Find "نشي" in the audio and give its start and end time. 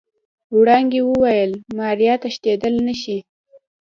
2.87-3.17